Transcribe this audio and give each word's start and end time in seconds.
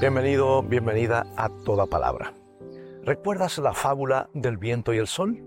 Bienvenido, 0.00 0.62
bienvenida 0.62 1.26
a 1.36 1.50
Toda 1.50 1.84
Palabra. 1.84 2.32
¿Recuerdas 3.04 3.58
la 3.58 3.74
fábula 3.74 4.30
del 4.32 4.56
viento 4.56 4.94
y 4.94 4.96
el 4.96 5.06
sol? 5.06 5.44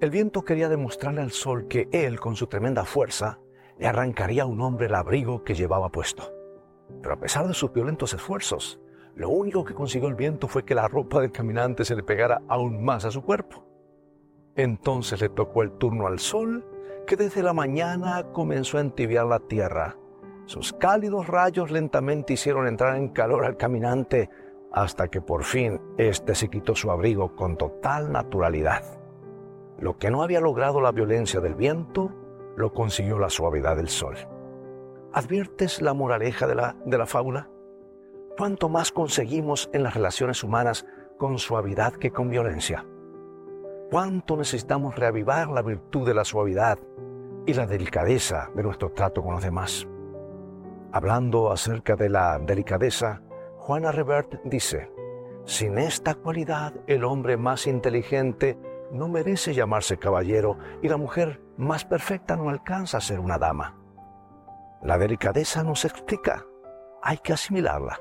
El 0.00 0.10
viento 0.10 0.42
quería 0.42 0.68
demostrarle 0.68 1.20
al 1.20 1.30
sol 1.30 1.68
que 1.68 1.88
él, 1.92 2.18
con 2.18 2.34
su 2.34 2.48
tremenda 2.48 2.84
fuerza, 2.84 3.38
le 3.78 3.86
arrancaría 3.86 4.42
a 4.42 4.46
un 4.46 4.60
hombre 4.62 4.86
el 4.86 4.96
abrigo 4.96 5.44
que 5.44 5.54
llevaba 5.54 5.90
puesto. 5.90 6.24
Pero 7.00 7.14
a 7.14 7.20
pesar 7.20 7.46
de 7.46 7.54
sus 7.54 7.72
violentos 7.72 8.12
esfuerzos, 8.14 8.80
lo 9.14 9.28
único 9.28 9.64
que 9.64 9.74
consiguió 9.74 10.08
el 10.08 10.16
viento 10.16 10.48
fue 10.48 10.64
que 10.64 10.74
la 10.74 10.88
ropa 10.88 11.20
del 11.20 11.30
caminante 11.30 11.84
se 11.84 11.94
le 11.94 12.02
pegara 12.02 12.42
aún 12.48 12.82
más 12.84 13.04
a 13.04 13.12
su 13.12 13.22
cuerpo. 13.22 13.64
Entonces 14.56 15.20
le 15.20 15.28
tocó 15.28 15.62
el 15.62 15.70
turno 15.78 16.08
al 16.08 16.18
sol, 16.18 16.66
que 17.06 17.14
desde 17.14 17.44
la 17.44 17.52
mañana 17.52 18.24
comenzó 18.32 18.78
a 18.78 18.80
entibiar 18.80 19.26
la 19.26 19.38
tierra. 19.38 19.96
Sus 20.46 20.72
cálidos 20.72 21.28
rayos 21.28 21.70
lentamente 21.70 22.32
hicieron 22.32 22.66
entrar 22.66 22.96
en 22.96 23.08
calor 23.08 23.44
al 23.44 23.56
caminante 23.56 24.28
hasta 24.72 25.08
que 25.08 25.20
por 25.20 25.44
fin 25.44 25.80
éste 25.98 26.34
se 26.34 26.48
quitó 26.48 26.74
su 26.74 26.90
abrigo 26.90 27.36
con 27.36 27.56
total 27.56 28.10
naturalidad. 28.10 28.82
Lo 29.78 29.98
que 29.98 30.10
no 30.10 30.22
había 30.22 30.40
logrado 30.40 30.80
la 30.80 30.92
violencia 30.92 31.40
del 31.40 31.54
viento, 31.54 32.12
lo 32.56 32.72
consiguió 32.72 33.18
la 33.18 33.30
suavidad 33.30 33.76
del 33.76 33.88
sol. 33.88 34.16
¿Adviertes 35.12 35.82
la 35.82 35.94
moraleja 35.94 36.46
de 36.46 36.54
la, 36.54 36.76
de 36.84 36.98
la 36.98 37.06
fábula? 37.06 37.48
¿Cuánto 38.36 38.68
más 38.68 38.92
conseguimos 38.92 39.68
en 39.72 39.82
las 39.82 39.94
relaciones 39.94 40.42
humanas 40.42 40.86
con 41.18 41.38
suavidad 41.38 41.92
que 41.92 42.10
con 42.10 42.30
violencia? 42.30 42.86
¿Cuánto 43.90 44.36
necesitamos 44.36 44.96
reavivar 44.96 45.48
la 45.48 45.62
virtud 45.62 46.06
de 46.06 46.14
la 46.14 46.24
suavidad 46.24 46.78
y 47.44 47.52
la 47.52 47.66
delicadeza 47.66 48.50
de 48.54 48.62
nuestro 48.62 48.90
trato 48.92 49.22
con 49.22 49.34
los 49.34 49.42
demás? 49.42 49.86
Hablando 50.94 51.50
acerca 51.50 51.96
de 51.96 52.10
la 52.10 52.38
delicadeza, 52.38 53.22
Juana 53.56 53.92
Revert 53.92 54.42
dice, 54.44 54.90
sin 55.46 55.78
esta 55.78 56.14
cualidad 56.14 56.74
el 56.86 57.04
hombre 57.04 57.38
más 57.38 57.66
inteligente 57.66 58.58
no 58.92 59.08
merece 59.08 59.54
llamarse 59.54 59.96
caballero 59.96 60.58
y 60.82 60.88
la 60.88 60.98
mujer 60.98 61.40
más 61.56 61.86
perfecta 61.86 62.36
no 62.36 62.50
alcanza 62.50 62.98
a 62.98 63.00
ser 63.00 63.20
una 63.20 63.38
dama. 63.38 63.78
La 64.82 64.98
delicadeza 64.98 65.62
nos 65.62 65.86
explica, 65.86 66.44
hay 67.02 67.16
que 67.18 67.32
asimilarla. 67.32 67.98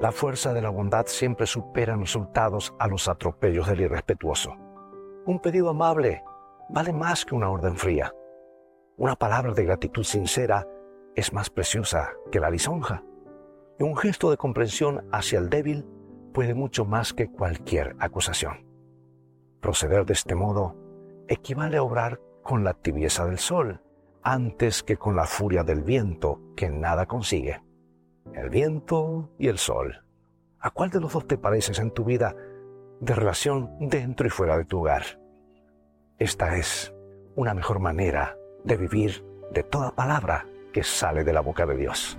La 0.00 0.10
fuerza 0.10 0.52
de 0.52 0.60
la 0.60 0.70
bondad 0.70 1.06
siempre 1.06 1.46
supera 1.46 1.94
en 1.94 2.00
resultados 2.00 2.74
a 2.80 2.88
los 2.88 3.08
atropellos 3.08 3.68
del 3.68 3.82
irrespetuoso. 3.82 4.56
Un 5.24 5.38
pedido 5.38 5.68
amable 5.68 6.24
vale 6.68 6.92
más 6.92 7.24
que 7.24 7.36
una 7.36 7.48
orden 7.48 7.76
fría. 7.76 8.12
Una 8.96 9.14
palabra 9.14 9.52
de 9.52 9.64
gratitud 9.64 10.02
sincera 10.02 10.66
es 11.14 11.32
más 11.32 11.50
preciosa 11.50 12.12
que 12.30 12.40
la 12.40 12.50
lisonja. 12.50 13.02
Y 13.78 13.82
un 13.82 13.96
gesto 13.96 14.30
de 14.30 14.36
comprensión 14.36 15.06
hacia 15.12 15.38
el 15.38 15.50
débil 15.50 15.86
puede 16.32 16.54
mucho 16.54 16.84
más 16.84 17.12
que 17.12 17.30
cualquier 17.30 17.96
acusación. 17.98 18.66
Proceder 19.60 20.04
de 20.04 20.12
este 20.12 20.34
modo 20.34 20.76
equivale 21.28 21.78
a 21.78 21.82
obrar 21.82 22.20
con 22.42 22.64
la 22.64 22.74
tibieza 22.74 23.24
del 23.26 23.38
sol 23.38 23.80
antes 24.22 24.82
que 24.82 24.96
con 24.96 25.16
la 25.16 25.26
furia 25.26 25.64
del 25.64 25.82
viento 25.82 26.40
que 26.56 26.68
nada 26.70 27.06
consigue 27.06 27.62
el 28.32 28.50
viento 28.50 29.30
y 29.38 29.48
el 29.48 29.58
sol. 29.58 30.02
¿A 30.60 30.70
cuál 30.70 30.90
de 30.90 31.00
los 31.00 31.12
dos 31.12 31.26
te 31.26 31.36
pareces 31.36 31.78
en 31.78 31.90
tu 31.90 32.04
vida 32.04 32.34
de 33.00 33.14
relación 33.14 33.76
dentro 33.80 34.26
y 34.26 34.30
fuera 34.30 34.56
de 34.56 34.64
tu 34.64 34.80
hogar? 34.80 35.20
Esta 36.18 36.56
es 36.56 36.94
una 37.36 37.54
mejor 37.54 37.80
manera 37.80 38.36
de 38.64 38.76
vivir 38.76 39.24
de 39.52 39.62
toda 39.62 39.94
palabra 39.94 40.46
que 40.74 40.82
sale 40.82 41.22
de 41.22 41.32
la 41.32 41.40
boca 41.40 41.64
de 41.64 41.76
Dios. 41.76 42.18